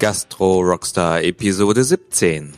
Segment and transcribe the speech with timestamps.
[0.00, 2.52] Gastro Rockstar Episode 17.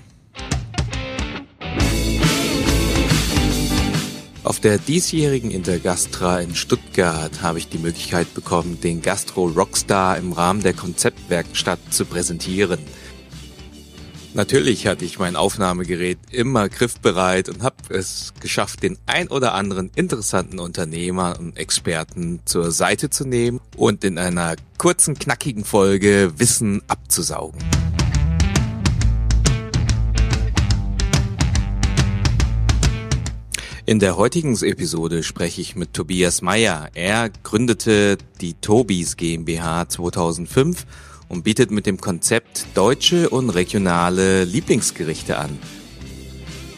[4.43, 10.33] Auf der diesjährigen Intergastra in Stuttgart habe ich die Möglichkeit bekommen, den Gastro Rockstar im
[10.33, 12.79] Rahmen der Konzeptwerkstatt zu präsentieren.
[14.37, 19.91] Natürlich hatte ich mein Aufnahmegerät immer griffbereit und habe es geschafft, den ein oder anderen
[19.95, 26.83] interessanten Unternehmer und Experten zur Seite zu nehmen und in einer kurzen, knackigen Folge Wissen
[26.87, 27.65] abzusaugen.
[33.87, 36.91] In der heutigen Episode spreche ich mit Tobias Meyer.
[36.93, 40.85] Er gründete die Tobis GmbH 2005
[41.29, 45.59] und bietet mit dem Konzept deutsche und regionale Lieblingsgerichte an.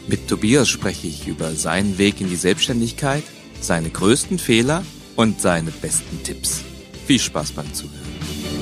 [0.07, 3.23] Mit Tobias spreche ich über seinen Weg in die Selbstständigkeit,
[3.61, 4.83] seine größten Fehler
[5.15, 6.61] und seine besten Tipps.
[7.05, 8.58] Viel Spaß beim Zuhören.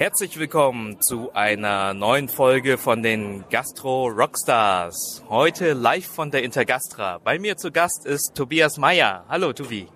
[0.00, 5.22] Herzlich willkommen zu einer neuen Folge von den Gastro Rockstars.
[5.28, 7.18] Heute live von der Intergastra.
[7.18, 9.26] Bei mir zu Gast ist Tobias Meyer.
[9.28, 9.88] Hallo Tobi.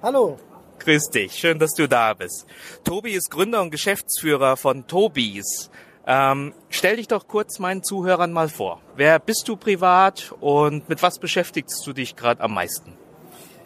[0.00, 0.38] Hallo.
[0.78, 2.46] Grüß dich, schön, dass du da bist.
[2.84, 5.72] Tobi ist Gründer und Geschäftsführer von Tobis.
[6.06, 8.80] Ähm, stell dich doch kurz meinen Zuhörern mal vor.
[8.94, 12.96] Wer bist du privat und mit was beschäftigst du dich gerade am meisten?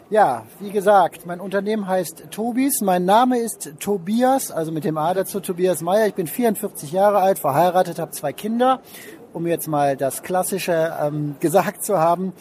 [0.09, 2.79] Ja, wie gesagt, mein Unternehmen heißt Tobis.
[2.79, 6.07] Mein Name ist Tobias, also mit dem A dazu Tobias Meyer.
[6.07, 8.79] Ich bin 44 Jahre alt, verheiratet, habe zwei Kinder,
[9.33, 12.31] um jetzt mal das Klassische ähm, gesagt zu haben.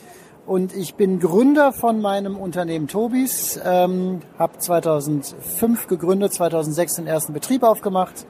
[0.46, 7.32] Und ich bin Gründer von meinem Unternehmen Tobis, ähm, habe 2005 gegründet, 2006 den ersten
[7.32, 8.26] Betrieb aufgemacht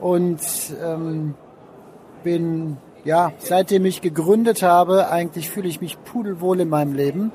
[0.00, 0.40] und
[0.84, 1.34] ähm,
[2.24, 7.30] bin, ja, seitdem ich gegründet habe, eigentlich fühle ich mich pudelwohl in meinem Leben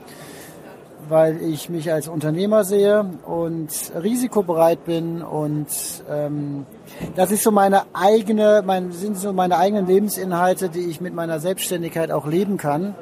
[1.10, 3.70] weil ich mich als Unternehmer sehe und
[4.02, 5.68] risikobereit bin und
[6.10, 6.66] ähm,
[7.16, 11.40] das ist so meine eigene, mein, sind so meine eigenen Lebensinhalte, die ich mit meiner
[11.40, 12.96] Selbstständigkeit auch leben kann.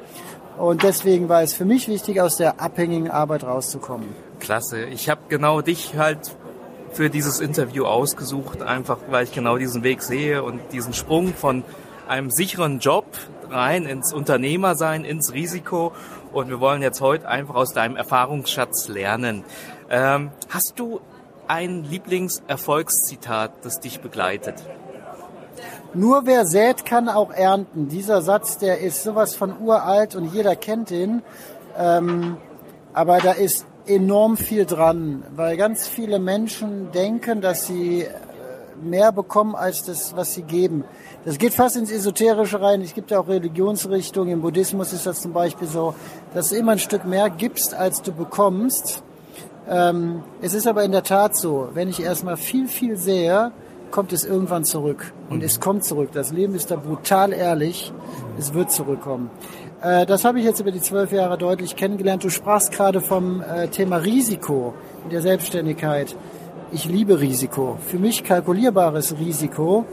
[0.56, 4.08] Und deswegen war es für mich wichtig, aus der abhängigen Arbeit rauszukommen.
[4.40, 4.86] Klasse.
[4.86, 6.18] Ich habe genau dich halt
[6.92, 11.62] für dieses Interview ausgesucht, einfach weil ich genau diesen Weg sehe und diesen Sprung von
[12.08, 13.04] einem sicheren Job
[13.50, 15.92] rein ins Unternehmersein, ins Risiko
[16.32, 19.44] und wir wollen jetzt heute einfach aus deinem Erfahrungsschatz lernen.
[19.90, 21.00] Ähm, hast du
[21.46, 24.62] ein Lieblingserfolgszitat, das dich begleitet?
[25.94, 27.88] Nur wer sät, kann auch ernten.
[27.88, 31.22] Dieser Satz, der ist sowas von uralt und jeder kennt ihn.
[31.78, 32.36] Ähm,
[32.92, 38.06] aber da ist enorm viel dran, weil ganz viele Menschen denken, dass sie
[38.82, 40.84] mehr bekommen als das, was sie geben.
[41.24, 42.80] Das geht fast ins Esoterische rein.
[42.80, 44.32] Es gibt ja auch Religionsrichtungen.
[44.32, 45.94] Im Buddhismus ist das zum Beispiel so,
[46.34, 49.02] dass du immer ein Stück mehr gibst, als du bekommst.
[49.68, 53.52] Ähm, es ist aber in der Tat so, wenn ich erstmal viel, viel sehe,
[53.90, 55.12] kommt es irgendwann zurück.
[55.30, 56.10] Und es kommt zurück.
[56.12, 57.92] Das Leben ist da brutal ehrlich.
[58.38, 59.30] Es wird zurückkommen.
[59.82, 62.24] Äh, das habe ich jetzt über die zwölf Jahre deutlich kennengelernt.
[62.24, 64.74] Du sprachst gerade vom äh, Thema Risiko
[65.04, 66.16] in der Selbstständigkeit
[66.72, 67.78] ich liebe Risiko.
[67.86, 69.84] Für mich kalkulierbares Risiko.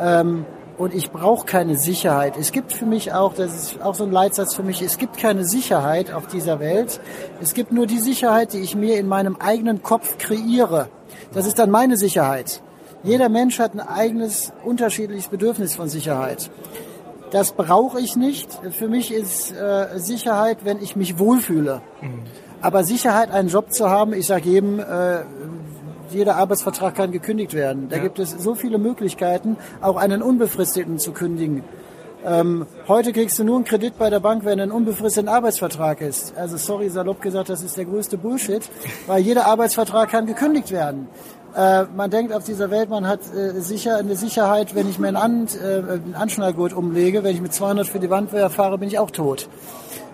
[0.00, 0.44] Ähm,
[0.78, 2.36] und ich brauche keine Sicherheit.
[2.38, 5.18] Es gibt für mich auch, das ist auch so ein Leitsatz für mich, es gibt
[5.18, 7.00] keine Sicherheit auf dieser Welt.
[7.42, 10.88] Es gibt nur die Sicherheit, die ich mir in meinem eigenen Kopf kreiere.
[11.32, 12.62] Das ist dann meine Sicherheit.
[13.02, 16.48] Jeder Mensch hat ein eigenes, unterschiedliches Bedürfnis von Sicherheit.
[17.30, 18.48] Das brauche ich nicht.
[18.70, 21.82] Für mich ist äh, Sicherheit, wenn ich mich wohlfühle.
[22.00, 22.22] Mhm.
[22.60, 25.20] Aber Sicherheit, einen Job zu haben, ich sage jedem, äh,
[26.12, 27.88] jeder Arbeitsvertrag kann gekündigt werden.
[27.88, 28.02] Da ja.
[28.02, 31.64] gibt es so viele Möglichkeiten, auch einen unbefristeten zu kündigen.
[32.24, 36.36] Ähm, heute kriegst du nur einen Kredit bei der Bank, wenn ein unbefristeter Arbeitsvertrag ist.
[36.36, 38.62] Also sorry, salopp gesagt, das ist der größte Bullshit,
[39.06, 41.06] weil jeder Arbeitsvertrag kann gekündigt werden.
[41.54, 45.08] Äh, man denkt auf dieser Welt, man hat äh, sicher eine Sicherheit, wenn ich mir
[45.08, 48.88] einen, An äh, einen Anschnallgurt umlege, wenn ich mit 200 für die Wand fahre, bin
[48.88, 49.48] ich auch tot.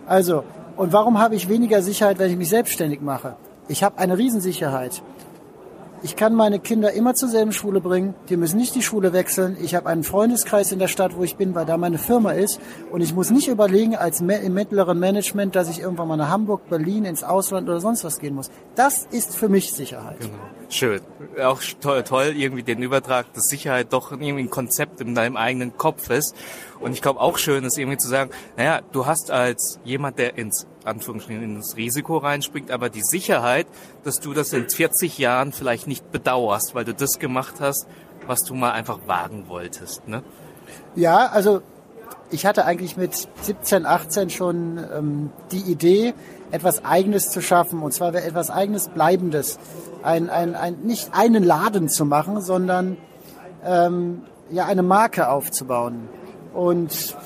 [0.07, 0.45] Also,
[0.77, 3.37] und warum habe ich weniger Sicherheit, wenn ich mich selbstständig mache?
[3.69, 5.03] Ich habe eine Riesensicherheit.
[6.05, 8.15] Ich kann meine Kinder immer zur selben Schule bringen.
[8.29, 9.57] Die müssen nicht die Schule wechseln.
[9.63, 12.61] Ich habe einen Freundeskreis in der Stadt, wo ich bin, weil da meine Firma ist.
[12.93, 16.69] Und ich muss nicht überlegen als im mittleren Management, dass ich irgendwann mal nach Hamburg,
[16.69, 18.51] Berlin, ins Ausland oder sonst was gehen muss.
[18.75, 20.21] Das ist für mich Sicherheit.
[20.21, 20.35] Genau.
[20.69, 21.01] Schön.
[21.43, 25.79] Auch toll, toll, irgendwie den Übertrag, dass Sicherheit doch irgendwie ein Konzept in deinem eigenen
[25.79, 26.37] Kopf ist.
[26.81, 30.37] Und ich glaube auch schön ist irgendwie zu sagen, naja, du hast als jemand, der
[30.37, 33.67] ins Anführungsstrichen ins Risiko reinspringt, aber die Sicherheit,
[34.05, 37.87] dass du das in 40 Jahren vielleicht nicht bedauerst, weil du das gemacht hast,
[38.27, 40.07] was du mal einfach wagen wolltest.
[40.09, 40.23] Ne?
[40.95, 41.63] Ja, also
[42.31, 46.15] ich hatte eigentlich mit 17, 18 schon ähm, die Idee,
[46.51, 49.59] etwas Eigenes zu schaffen, und zwar etwas Eigenes, Bleibendes.
[50.03, 52.97] Ein, ein, ein, nicht einen Laden zu machen, sondern
[53.65, 56.09] ähm, ja eine Marke aufzubauen.
[56.53, 57.17] Und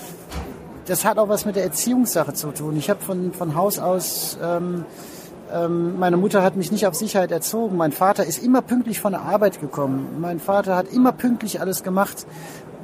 [0.88, 2.76] das hat auch was mit der Erziehungssache zu tun.
[2.76, 4.84] Ich habe von, von Haus aus, ähm,
[5.52, 7.76] ähm, meine Mutter hat mich nicht auf Sicherheit erzogen.
[7.76, 10.16] Mein Vater ist immer pünktlich von der Arbeit gekommen.
[10.20, 12.26] Mein Vater hat immer pünktlich alles gemacht.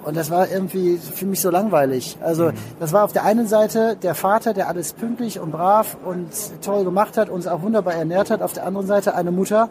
[0.04, 2.18] Und das war irgendwie für mich so langweilig.
[2.20, 2.54] Also mhm.
[2.78, 6.28] das war auf der einen Seite der Vater, der alles pünktlich und brav und
[6.62, 8.42] toll gemacht hat, uns auch wunderbar ernährt hat.
[8.42, 9.70] Auf der anderen Seite eine Mutter,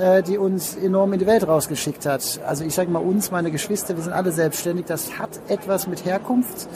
[0.00, 2.40] äh, die uns enorm in die Welt rausgeschickt hat.
[2.46, 4.86] Also ich sage mal uns, meine Geschwister, wir sind alle selbstständig.
[4.86, 6.68] Das hat etwas mit Herkunft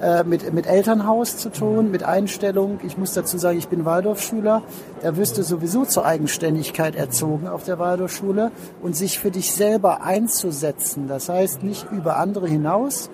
[0.00, 2.80] äh, mit, mit Elternhaus zu tun, mit Einstellung.
[2.84, 4.62] Ich muss dazu sagen, ich bin Waldorfschüler.
[5.00, 8.50] Da wirst du sowieso zur Eigenständigkeit erzogen auf der Waldorfschule
[8.82, 11.06] und sich für dich selber einzusetzen.
[11.06, 13.10] Das heißt, nicht über andere hinaus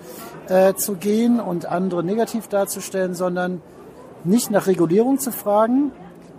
[0.47, 3.61] äh, zu gehen und andere negativ darzustellen, sondern
[4.23, 5.91] nicht nach Regulierung zu fragen,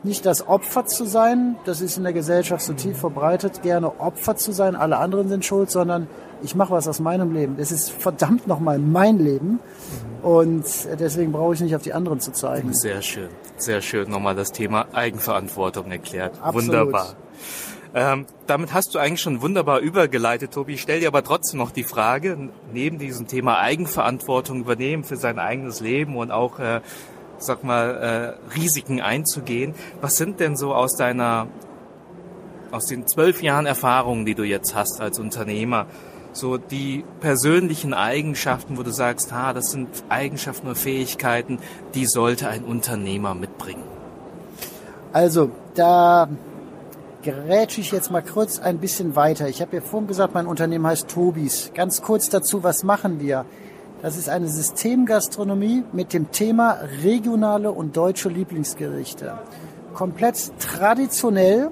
[0.03, 4.37] nicht das Opfer zu sein, das ist in der Gesellschaft so tief verbreitet, gerne Opfer
[4.37, 6.09] zu sein, alle anderen sind schuld, sondern
[6.43, 7.57] ich mache was aus meinem Leben.
[7.59, 9.61] Das ist verdammt nochmal mein Leben.
[10.23, 10.65] Und
[10.99, 12.73] deswegen brauche ich nicht auf die anderen zu zeigen.
[12.73, 16.41] Sehr schön, sehr schön nochmal das Thema Eigenverantwortung erklärt.
[16.43, 16.69] Absolut.
[16.69, 17.17] Wunderbar.
[17.93, 20.75] Ähm, damit hast du eigentlich schon wunderbar übergeleitet, Tobi.
[20.75, 25.39] Ich stelle dir aber trotzdem noch die Frage, neben diesem Thema Eigenverantwortung übernehmen für sein
[25.41, 26.83] eigenes Leben und auch, äh,
[27.41, 29.75] sag mal, äh, Risiken einzugehen.
[30.01, 31.49] Was sind denn so aus deiner,
[32.71, 35.87] aus den zwölf Jahren Erfahrungen, die du jetzt hast als Unternehmer,
[36.33, 41.59] so die persönlichen Eigenschaften, wo du sagst, ha, das sind Eigenschaften oder Fähigkeiten,
[41.95, 43.83] die sollte ein Unternehmer mitbringen?
[45.13, 46.29] Also, da
[47.23, 49.49] gerätsche ich jetzt mal kurz ein bisschen weiter.
[49.49, 51.73] Ich habe ja vorhin gesagt, mein Unternehmen heißt Tobis.
[51.75, 53.45] Ganz kurz dazu, was machen wir?
[54.03, 59.39] Das ist eine Systemgastronomie mit dem Thema regionale und deutsche Lieblingsgerichte.
[59.93, 61.71] Komplett traditionell,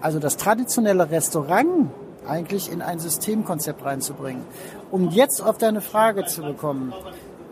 [0.00, 1.90] also das traditionelle Restaurant
[2.26, 4.44] eigentlich in ein Systemkonzept reinzubringen.
[4.90, 6.94] Um jetzt auf deine Frage zu bekommen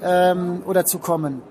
[0.03, 1.43] ähm, oder zu kommen.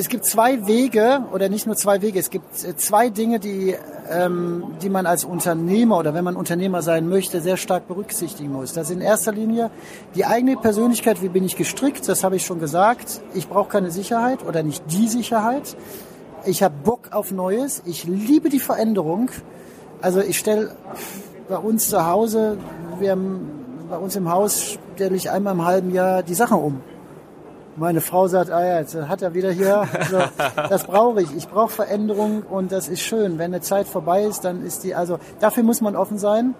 [0.00, 3.74] Es gibt zwei Wege oder nicht nur zwei Wege, es gibt äh, zwei Dinge, die,
[4.08, 8.72] ähm, die man als Unternehmer oder wenn man Unternehmer sein möchte, sehr stark berücksichtigen muss.
[8.72, 9.72] Das ist in erster Linie
[10.14, 13.20] die eigene Persönlichkeit, wie bin ich gestrickt, das habe ich schon gesagt.
[13.34, 15.76] Ich brauche keine Sicherheit oder nicht die Sicherheit.
[16.44, 19.32] Ich habe Bock auf Neues, ich liebe die Veränderung.
[20.00, 20.76] Also ich stelle
[21.48, 22.56] bei uns zu Hause,
[23.00, 23.50] wir haben,
[23.90, 26.80] bei uns im Haus stelle ich einmal im halben Jahr die Sachen um.
[27.78, 29.86] Meine Frau sagt, ah ja, jetzt hat er wieder hier.
[29.98, 30.18] Also,
[30.68, 31.34] das brauche ich.
[31.36, 33.38] Ich brauche Veränderung und das ist schön.
[33.38, 36.54] Wenn eine Zeit vorbei ist, dann ist die, also dafür muss man offen sein.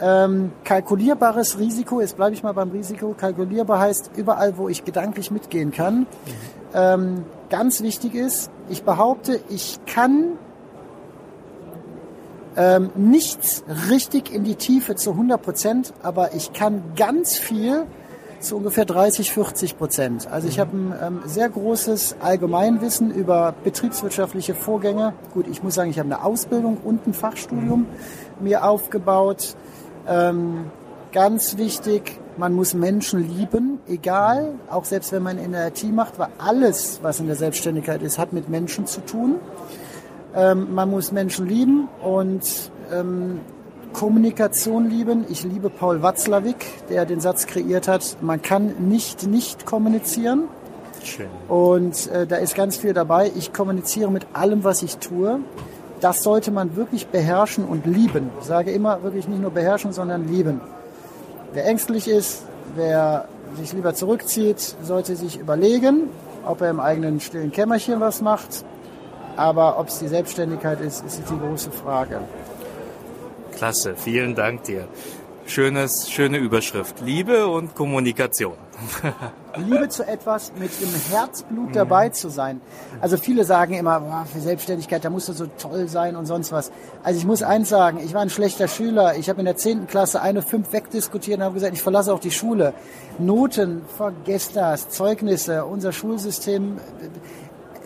[0.00, 3.14] Ähm, kalkulierbares Risiko, jetzt bleibe ich mal beim Risiko.
[3.18, 6.00] Kalkulierbar heißt überall, wo ich gedanklich mitgehen kann.
[6.00, 6.06] Mhm.
[6.74, 10.38] Ähm, ganz wichtig ist, ich behaupte, ich kann
[12.56, 17.86] ähm, nichts richtig in die Tiefe zu 100 Prozent, aber ich kann ganz viel
[18.40, 20.28] zu ungefähr 30, 40 Prozent.
[20.30, 25.12] Also ich habe ein ähm, sehr großes Allgemeinwissen über betriebswirtschaftliche Vorgänge.
[25.34, 27.86] Gut, ich muss sagen, ich habe eine Ausbildung und ein Fachstudium
[28.40, 29.56] mir aufgebaut.
[30.06, 30.70] Ähm,
[31.12, 36.18] ganz wichtig, man muss Menschen lieben, egal, auch selbst wenn man in der IT macht,
[36.18, 39.36] weil alles, was in der Selbstständigkeit ist, hat mit Menschen zu tun.
[40.34, 43.40] Ähm, man muss Menschen lieben und ähm,
[43.92, 45.24] Kommunikation lieben.
[45.28, 50.44] Ich liebe Paul Watzlawick, der den Satz kreiert hat, man kann nicht nicht kommunizieren.
[51.02, 51.26] Schön.
[51.48, 53.30] Und äh, da ist ganz viel dabei.
[53.36, 55.40] Ich kommuniziere mit allem, was ich tue.
[56.00, 58.30] Das sollte man wirklich beherrschen und lieben.
[58.40, 60.60] Ich sage immer wirklich nicht nur beherrschen, sondern lieben.
[61.52, 62.42] Wer ängstlich ist,
[62.76, 63.26] wer
[63.56, 66.10] sich lieber zurückzieht, sollte sich überlegen,
[66.46, 68.64] ob er im eigenen stillen Kämmerchen was macht
[69.38, 72.20] aber ob es die Selbstständigkeit ist, ist die große Frage.
[73.58, 74.86] Klasse, vielen Dank dir.
[75.44, 77.00] Schönes, schöne Überschrift.
[77.00, 78.54] Liebe und Kommunikation.
[79.56, 82.60] Liebe zu etwas mit dem Herzblut dabei zu sein.
[83.00, 86.52] Also viele sagen immer, boah, für Selbstständigkeit, da musst du so toll sein und sonst
[86.52, 86.70] was.
[87.02, 89.16] Also ich muss eins sagen, ich war ein schlechter Schüler.
[89.16, 92.20] Ich habe in der zehnten Klasse eine fünf wegdiskutiert und habe gesagt, ich verlasse auch
[92.20, 92.74] die Schule.
[93.18, 96.76] Noten, vergesst das, Zeugnisse, unser Schulsystem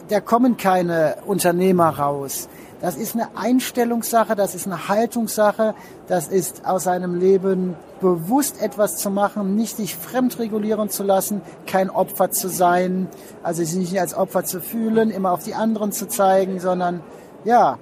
[0.09, 2.49] da kommen keine Unternehmer raus.
[2.83, 5.75] Das ist eine Einstellungssache, das ist eine Haltungssache,
[6.09, 11.91] das ist aus seinem Leben bewusst etwas zu machen, nicht sich fremdregulieren zu lassen, kein
[11.91, 13.07] Opfer zu sein,
[13.45, 17.03] also sich nicht als Opfer zu fühlen, immer auf die anderen zu zeigen, sondern
[17.45, 17.79] ja,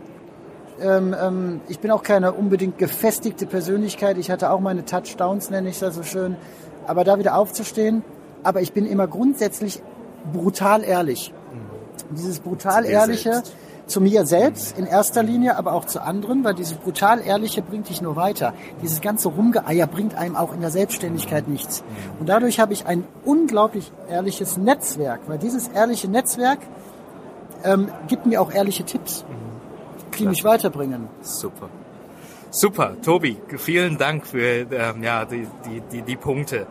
[0.82, 4.18] ähm, ähm, ich bin auch keine unbedingt gefestigte Persönlichkeit.
[4.18, 6.36] Ich hatte auch meine Touchdowns, nenne ich das so schön.
[6.86, 8.04] Aber da wieder aufzustehen,
[8.42, 9.82] aber ich bin immer grundsätzlich
[10.30, 11.32] brutal ehrlich.
[12.10, 13.54] Und dieses brutal ehrliche selbst.
[13.90, 17.88] Zu mir selbst in erster Linie, aber auch zu anderen, weil dieses brutal ehrliche bringt
[17.88, 18.54] dich nur weiter.
[18.82, 21.82] Dieses ganze Rumgeeier bringt einem auch in der Selbstständigkeit nichts.
[22.18, 26.60] Und dadurch habe ich ein unglaublich ehrliches Netzwerk, weil dieses ehrliche Netzwerk
[27.64, 29.24] ähm, gibt mir auch ehrliche Tipps,
[30.18, 31.08] die mich weiterbringen.
[31.20, 31.68] Super.
[32.52, 36.66] Super, Tobi, vielen Dank für ähm, ja, die, die, die, die Punkte.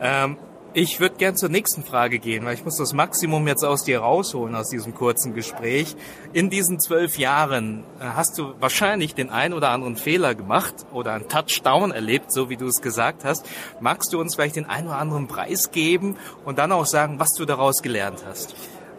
[0.00, 0.36] Ähm,
[0.74, 4.00] ich würde gern zur nächsten Frage gehen, weil ich muss das Maximum jetzt aus dir
[4.00, 5.96] rausholen aus diesem kurzen Gespräch.
[6.32, 11.14] In diesen zwölf Jahren äh, hast du wahrscheinlich den ein oder anderen Fehler gemacht oder
[11.14, 13.46] einen Touchdown erlebt, so wie du es gesagt hast.
[13.80, 17.32] Magst du uns vielleicht den ein oder anderen Preis geben und dann auch sagen, was
[17.32, 18.54] du daraus gelernt hast?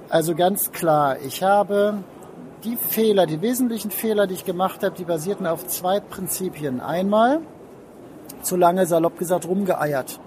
[0.09, 2.03] Also ganz klar, ich habe
[2.63, 6.81] die Fehler, die wesentlichen Fehler, die ich gemacht habe, die basierten auf zwei Prinzipien.
[6.81, 7.41] Einmal,
[8.41, 10.19] zu lange salopp gesagt, rumgeeiert.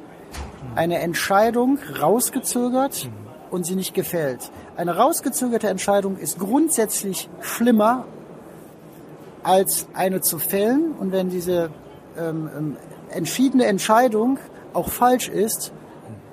[0.75, 3.09] Eine Entscheidung rausgezögert
[3.51, 4.51] und sie nicht gefällt.
[4.77, 8.07] Eine rausgezögerte Entscheidung ist grundsätzlich schlimmer
[9.43, 10.93] als eine zu fällen.
[10.99, 11.71] Und wenn diese
[12.19, 12.77] ähm, ähm
[13.11, 14.39] entschiedene Entscheidung
[14.73, 15.71] auch falsch ist,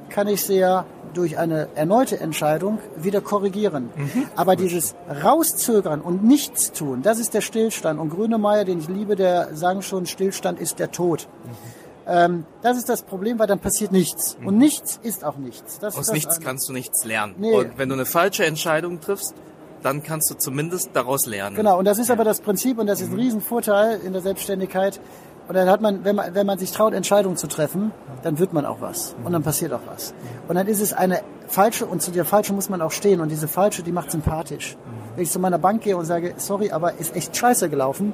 [0.10, 3.90] kann ich sehr durch eine erneute Entscheidung wieder korrigieren.
[3.96, 4.28] Mhm.
[4.36, 8.00] Aber dieses Rauszögern und nichts tun, das ist der Stillstand.
[8.00, 11.28] Und Grünemeyer, den ich liebe, der sagen schon, Stillstand ist der Tod.
[11.44, 11.79] Mhm.
[12.10, 14.38] Ähm, das ist das Problem, weil dann passiert nichts.
[14.40, 14.48] Mhm.
[14.48, 15.78] Und nichts ist auch nichts.
[15.80, 17.36] Das Aus nichts kannst du nichts lernen.
[17.38, 17.54] Nee.
[17.54, 19.36] Und wenn du eine falsche Entscheidung triffst,
[19.84, 21.56] dann kannst du zumindest daraus lernen.
[21.56, 23.20] Genau, und das ist aber das Prinzip und das ist ein mhm.
[23.20, 25.00] Riesenvorteil in der Selbstständigkeit.
[25.48, 27.92] Und dann hat man, wenn man, wenn man sich traut, Entscheidungen zu treffen,
[28.24, 29.16] dann wird man auch was.
[29.24, 30.14] Und dann passiert auch was.
[30.48, 33.20] Und dann ist es eine falsche, und zu der falschen muss man auch stehen.
[33.20, 34.78] Und diese falsche, die macht sympathisch.
[35.16, 38.14] Wenn ich zu meiner Bank gehe und sage, sorry, aber ist echt scheiße gelaufen,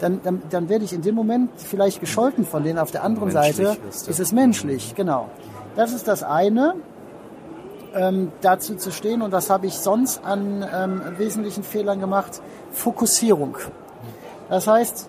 [0.00, 2.78] dann, dann, dann werde ich in dem Moment vielleicht gescholten von denen.
[2.78, 5.28] Auf der anderen Seite ist es menschlich, genau.
[5.76, 6.74] Das ist das eine,
[7.94, 9.22] ähm, dazu zu stehen.
[9.22, 12.42] Und was habe ich sonst an ähm, wesentlichen Fehlern gemacht?
[12.72, 13.56] Fokussierung.
[14.48, 15.08] Das heißt,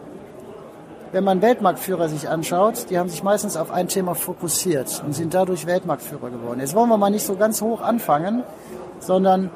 [1.11, 5.33] wenn man Weltmarktführer sich anschaut, die haben sich meistens auf ein Thema fokussiert und sind
[5.33, 6.59] dadurch Weltmarktführer geworden.
[6.59, 8.43] Jetzt wollen wir mal nicht so ganz hoch anfangen,
[8.99, 9.49] sondern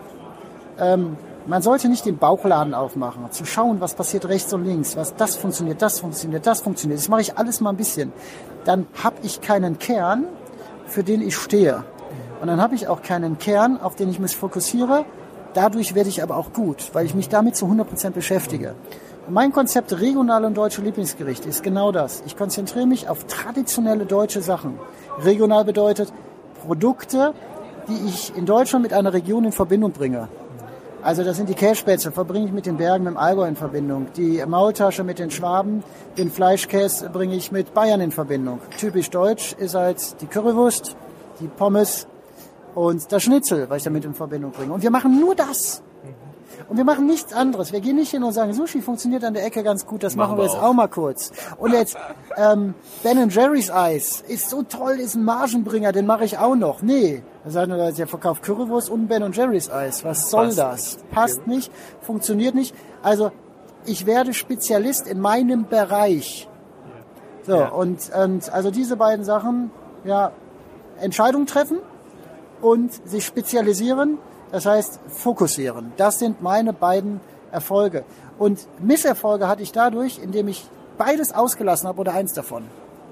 [0.80, 5.16] ähm, man sollte nicht den Bauchladen aufmachen, zu schauen, was passiert rechts und links, was
[5.16, 7.00] das funktioniert, das funktioniert, das funktioniert.
[7.00, 8.12] Das mache ich alles mal ein bisschen.
[8.64, 10.26] Dann habe ich keinen Kern,
[10.88, 11.84] für den ich stehe.
[12.42, 15.06] Und dann habe ich auch keinen Kern, auf den ich mich fokussiere.
[15.54, 18.76] Dadurch werde ich aber auch gut, weil ich mich damit zu 100% beschäftige.
[19.30, 22.22] Mein Konzept regionale und deutsche Lieblingsgerichte ist genau das.
[22.26, 24.78] Ich konzentriere mich auf traditionelle deutsche Sachen.
[25.24, 26.12] Regional bedeutet
[26.66, 27.34] Produkte,
[27.88, 30.28] die ich in Deutschland mit einer Region in Verbindung bringe.
[31.06, 34.08] Also das sind die Kässpätzle, verbringe ich mit den Bergen im Allgäu in Verbindung.
[34.18, 35.84] Die Maultasche mit den Schwaben,
[36.18, 38.60] den Fleischkäse bringe ich mit Bayern in Verbindung.
[38.80, 40.96] Typisch deutsch ist halt die Currywurst,
[41.40, 42.08] die Pommes
[42.74, 44.74] und das Schnitzel, was ich damit in Verbindung bringe.
[44.74, 45.84] Und wir machen nur das.
[46.68, 47.72] Und wir machen nichts anderes.
[47.72, 50.32] Wir gehen nicht hin und sagen, Sushi funktioniert an der Ecke ganz gut, das machen,
[50.32, 50.70] machen wir jetzt auch.
[50.70, 51.32] auch mal kurz.
[51.58, 51.96] Und jetzt
[52.38, 56.82] ähm, Ben Jerry's Eis ist so toll, ist ein Margenbringer, den mache ich auch noch.
[56.82, 60.04] Nee, da sagen wir, der verkauft Currywurst und Ben Jerry's Eis.
[60.04, 60.96] Was soll Passt das?
[60.96, 61.12] Nicht.
[61.12, 62.74] Passt nicht, funktioniert nicht.
[63.04, 63.32] Also
[63.86, 66.50] ich werde Spezialist in meinem Bereich.
[67.44, 67.68] So, ja.
[67.68, 69.70] und, und also diese beiden Sachen,
[70.04, 70.32] ja,
[71.00, 71.78] Entscheidungen treffen
[72.62, 74.18] und sich spezialisieren
[74.56, 75.92] das heißt, fokussieren.
[75.98, 77.20] Das sind meine beiden
[77.52, 78.06] Erfolge.
[78.40, 80.66] Und Misserfolge hatte ich dadurch, indem ich
[80.98, 82.64] beides ausgelassen habe oder eins davon.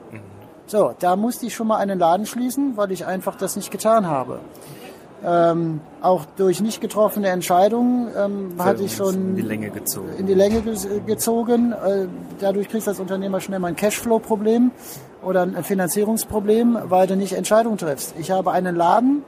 [0.10, 0.22] Mhm.
[0.68, 4.08] So, da musste ich schon mal einen Laden schließen, weil ich einfach das nicht getan
[4.08, 4.40] habe.
[5.26, 10.14] Ähm, auch durch nicht getroffene Entscheidungen ähm, hatte ich schon in die Länge gezogen.
[10.18, 10.62] In die Länge
[11.06, 11.74] gezogen.
[11.74, 12.08] Äh,
[12.40, 14.72] dadurch kriegst du als Unternehmer schnell mal ein Cashflow-Problem
[15.22, 18.16] oder ein Finanzierungsproblem, weil du nicht Entscheidungen triffst.
[18.18, 19.24] Ich habe einen Laden,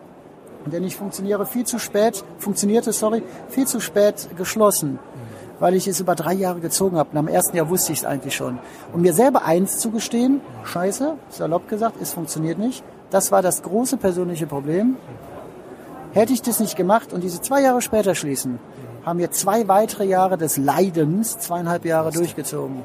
[0.72, 5.00] denn ich funktioniere viel zu spät, funktionierte, sorry, viel zu spät geschlossen,
[5.60, 7.12] weil ich es über drei Jahre gezogen habe.
[7.12, 8.60] Und am ersten Jahr wusste ich es eigentlich schon.
[8.94, 12.84] Um mir selber eins zu gestehen, scheiße, salopp gesagt, es funktioniert nicht.
[13.10, 14.98] Das war das große persönliche Problem.
[16.14, 18.60] Hätte ich das nicht gemacht und diese zwei Jahre später schließen,
[19.06, 22.84] haben wir zwei weitere Jahre des Leidens, zweieinhalb Jahre durchgezogen.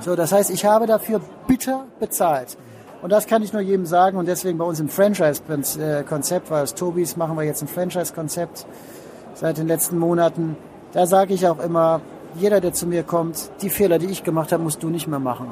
[0.00, 2.56] So, das heißt, ich habe dafür bitter bezahlt.
[3.00, 6.74] Und das kann ich nur jedem sagen und deswegen bei uns im Franchise-Konzept, weil aus
[6.74, 8.66] Tobis machen wir jetzt ein Franchise-Konzept
[9.34, 10.56] seit den letzten Monaten.
[10.92, 12.00] Da sage ich auch immer,
[12.34, 15.20] jeder, der zu mir kommt, die Fehler, die ich gemacht habe, musst du nicht mehr
[15.20, 15.46] machen.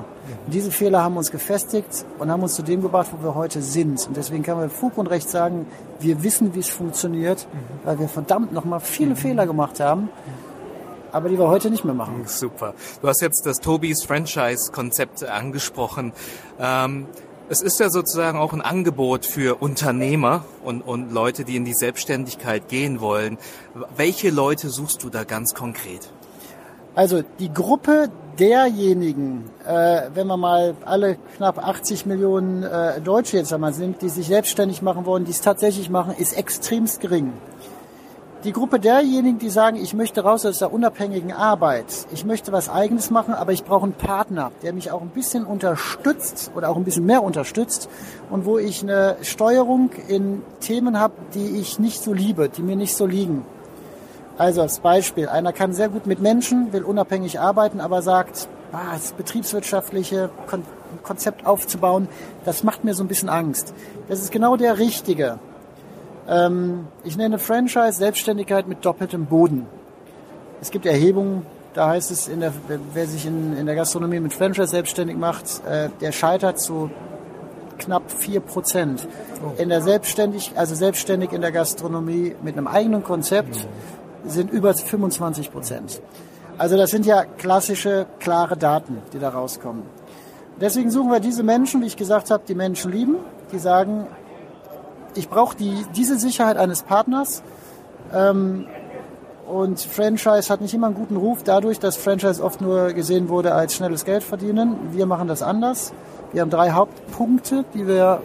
[0.45, 3.63] Und diese Fehler haben uns gefestigt und haben uns zu dem gebracht, wo wir heute
[3.63, 4.07] sind.
[4.07, 5.67] Und deswegen kann man Fug und Recht sagen,
[6.01, 7.47] wir wissen, wie es funktioniert,
[7.85, 9.17] weil wir verdammt nochmal viele mhm.
[9.17, 10.11] Fehler gemacht haben
[11.13, 12.25] aber die wir heute nicht mehr machen.
[12.27, 12.75] Super.
[13.01, 16.13] Du hast jetzt das Tobis Franchise-Konzept angesprochen.
[16.61, 17.07] Ähm,
[17.49, 21.75] Es ist ja sozusagen auch ein Angebot für Unternehmer und, und Leute, die in die
[21.75, 23.39] Selbstständigkeit gehen wollen.
[23.97, 26.11] Welche Leute suchst du da ganz konkret?
[26.97, 28.11] Also die Gruppe
[28.41, 34.09] derjenigen, äh, wenn wir mal alle knapp 80 Millionen äh, Deutsche jetzt einmal sind, die
[34.09, 37.33] sich selbstständig machen wollen, die es tatsächlich machen, ist extremst gering
[38.47, 42.69] die Gruppe derjenigen, die sagen, ich möchte raus aus der unabhängigen Arbeit, ich möchte was
[42.69, 46.77] Eigenes machen, aber ich brauche einen Partner, der mich auch ein bisschen unterstützt oder auch
[46.77, 47.89] ein bisschen mehr unterstützt
[48.31, 52.77] und wo ich eine Steuerung in Themen habe, die ich nicht so liebe, die mir
[52.77, 53.45] nicht so liegen.
[54.39, 58.93] Also als Beispiel, einer kann sehr gut mit Menschen, will unabhängig arbeiten, aber sagt, ah,
[58.93, 60.31] das betriebswirtschaftliche
[61.03, 62.07] Konzept aufzubauen,
[62.45, 63.75] das macht mir so ein bisschen Angst.
[64.09, 65.41] Das ist genau der Richtige.
[66.29, 69.67] Ähm, ich nenne Franchise Selbstständigkeit mit doppeltem Boden.
[70.61, 72.53] Es gibt Erhebungen, da heißt es, der,
[72.95, 76.91] wer sich in, in, der Gastronomie mit Franchise selbstständig macht, äh, der scheitert zu
[77.79, 79.07] knapp 4 Prozent.
[79.45, 79.61] Oh.
[79.61, 83.67] In der selbstständig, also selbstständig in der Gastronomie mit einem eigenen Konzept
[84.25, 86.01] sind über 25 Prozent.
[86.59, 89.83] Also das sind ja klassische, klare Daten, die da rauskommen.
[90.59, 93.17] Deswegen suchen wir diese Menschen, wie ich gesagt habe, die Menschen lieben,
[93.53, 94.07] die sagen,
[95.17, 97.43] ich brauche die, diese Sicherheit eines Partners.
[98.13, 98.67] Ähm,
[99.47, 103.55] und Franchise hat nicht immer einen guten Ruf dadurch, dass Franchise oft nur gesehen wurde
[103.55, 104.77] als schnelles Geld verdienen.
[104.91, 105.93] Wir machen das anders.
[106.33, 108.21] Wir haben drei Hauptpunkte, die wir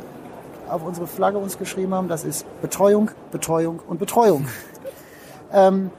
[0.68, 2.08] auf unsere Flagge uns geschrieben haben.
[2.08, 4.48] Das ist Betreuung, Betreuung und Betreuung.
[5.54, 5.92] ähm,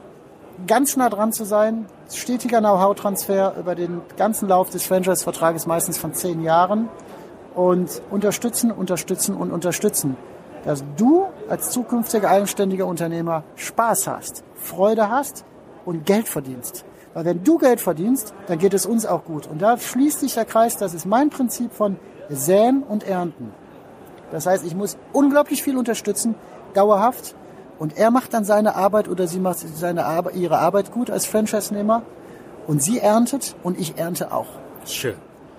[0.67, 6.13] ganz nah dran zu sein, stetiger Know-how-Transfer über den ganzen Lauf des Franchise-Vertrages, meistens von
[6.13, 6.89] zehn Jahren.
[7.55, 10.17] Und unterstützen, unterstützen und unterstützen
[10.65, 15.45] dass du als zukünftiger eigenständiger Unternehmer Spaß hast, Freude hast
[15.85, 16.85] und Geld verdienst.
[17.13, 19.47] Weil wenn du Geld verdienst, dann geht es uns auch gut.
[19.47, 21.97] Und da schließt sich der Kreis, das ist mein Prinzip von
[22.29, 23.51] Säen und Ernten.
[24.31, 26.35] Das heißt, ich muss unglaublich viel unterstützen,
[26.73, 27.35] dauerhaft.
[27.77, 31.25] Und er macht dann seine Arbeit oder sie macht seine Arbeit, ihre Arbeit gut als
[31.25, 32.03] Franchise-Nehmer.
[32.65, 34.47] Und sie erntet und ich ernte auch.
[34.85, 35.15] Schön.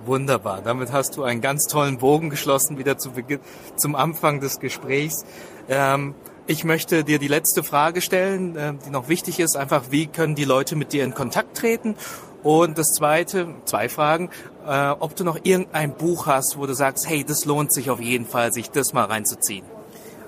[0.07, 0.61] Wunderbar.
[0.63, 3.41] Damit hast du einen ganz tollen Bogen geschlossen, wieder zu Beginn,
[3.77, 5.25] zum Anfang des Gesprächs.
[5.69, 6.15] Ähm,
[6.47, 9.57] ich möchte dir die letzte Frage stellen, äh, die noch wichtig ist.
[9.57, 11.97] Einfach, wie können die Leute mit dir in Kontakt treten?
[12.43, 14.29] Und das zweite, zwei Fragen,
[14.67, 18.01] äh, ob du noch irgendein Buch hast, wo du sagst, hey, das lohnt sich auf
[18.01, 19.65] jeden Fall, sich das mal reinzuziehen.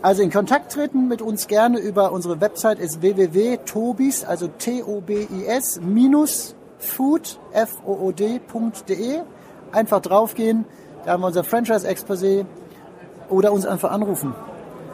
[0.00, 6.54] Also in Kontakt treten mit uns gerne über unsere Website ist www.tobis, also T-O-B-I-S, minus
[6.78, 9.20] food, F-O-O-D.de
[9.72, 10.64] einfach draufgehen,
[11.04, 12.46] da haben wir unser Franchise-Exposé
[13.28, 14.34] oder uns einfach anrufen.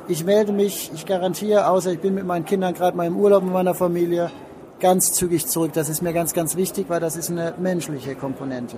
[0.09, 3.43] Ich melde mich, ich garantiere, außer ich bin mit meinen Kindern gerade mal im Urlaub
[3.43, 4.31] mit meiner Familie,
[4.81, 5.73] ganz zügig zurück.
[5.73, 8.77] Das ist mir ganz, ganz wichtig, weil das ist eine menschliche Komponente.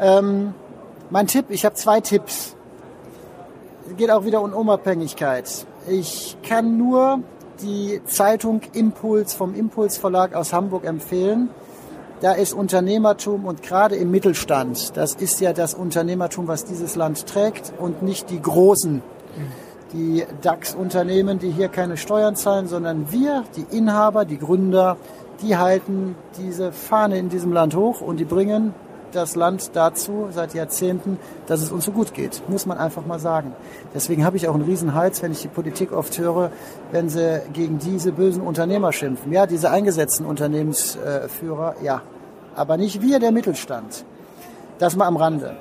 [0.00, 0.54] Ähm,
[1.10, 2.56] mein Tipp, ich habe zwei Tipps.
[3.88, 5.66] Es geht auch wieder um Unabhängigkeit.
[5.88, 7.20] Ich kann nur
[7.62, 11.50] die Zeitung Impuls vom Impuls Verlag aus Hamburg empfehlen
[12.20, 17.26] da ist Unternehmertum und gerade im Mittelstand, das ist ja das Unternehmertum, was dieses Land
[17.26, 19.02] trägt und nicht die großen,
[19.92, 24.96] die DAX-Unternehmen, die hier keine Steuern zahlen, sondern wir, die Inhaber, die Gründer,
[25.42, 28.74] die halten diese Fahne in diesem Land hoch und die bringen
[29.12, 32.42] das Land dazu seit Jahrzehnten, dass es uns so gut geht.
[32.48, 33.52] Muss man einfach mal sagen.
[33.94, 36.50] Deswegen habe ich auch einen Riesenhals, wenn ich die Politik oft höre,
[36.92, 39.32] wenn sie gegen diese bösen Unternehmer schimpfen.
[39.32, 42.02] Ja, diese eingesetzten Unternehmensführer, ja.
[42.54, 44.04] Aber nicht wir, der Mittelstand.
[44.78, 45.56] Das mal am Rande.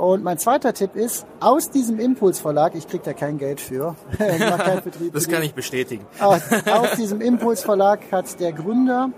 [0.00, 4.38] Und mein zweiter Tipp ist, aus diesem Impulsverlag, ich kriege da kein Geld für, ich
[4.38, 5.12] mache keinen Vertrieb.
[5.12, 6.06] das kann ich bestätigen.
[6.18, 6.40] Aus,
[6.72, 9.10] aus diesem Impulsverlag hat der Gründer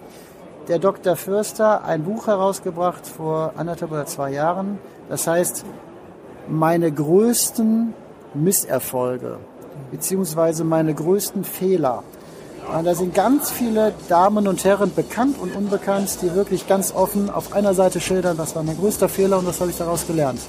[0.69, 1.17] der Dr.
[1.17, 4.79] Förster ein Buch herausgebracht vor anderthalb oder zwei Jahren.
[5.09, 5.65] Das heißt,
[6.49, 7.95] meine größten
[8.35, 9.39] Misserfolge
[9.91, 12.03] beziehungsweise meine größten Fehler.
[12.77, 17.29] Und da sind ganz viele Damen und Herren, bekannt und unbekannt, die wirklich ganz offen
[17.29, 20.41] auf einer Seite schildern, das war mein größter Fehler und das habe ich daraus gelernt.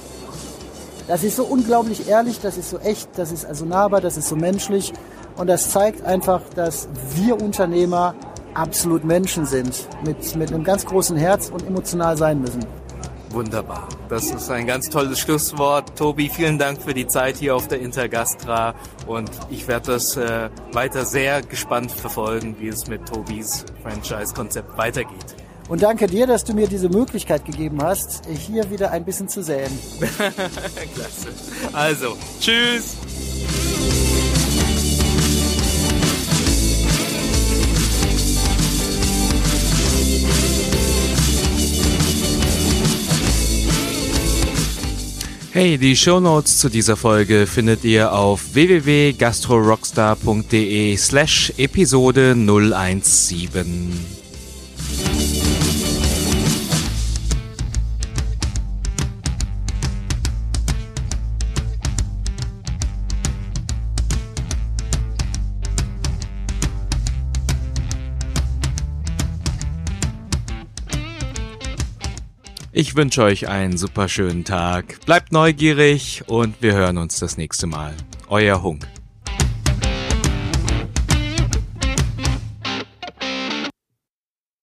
[1.06, 4.28] Das ist so unglaublich ehrlich, das ist so echt, das ist also nahbar, das ist
[4.28, 4.92] so menschlich
[5.36, 8.14] und das zeigt einfach, dass wir Unternehmer
[8.54, 12.64] absolut Menschen sind, mit, mit einem ganz großen Herz und emotional sein müssen.
[13.30, 13.88] Wunderbar.
[14.08, 15.98] Das ist ein ganz tolles Schlusswort.
[15.98, 18.74] Tobi, vielen Dank für die Zeit hier auf der Intergastra
[19.08, 25.34] und ich werde das äh, weiter sehr gespannt verfolgen, wie es mit Tobis Franchise-Konzept weitergeht.
[25.68, 29.42] Und danke dir, dass du mir diese Möglichkeit gegeben hast, hier wieder ein bisschen zu
[29.42, 29.72] säen.
[29.98, 31.28] Klasse.
[31.72, 32.96] Also, tschüss.
[45.54, 54.23] Hey, die Shownotes zu dieser Folge findet ihr auf www.gastrorockstar.de slash Episode 017.
[72.76, 74.98] Ich wünsche euch einen super schönen Tag.
[75.06, 77.94] Bleibt neugierig und wir hören uns das nächste Mal.
[78.28, 78.84] Euer Hunk.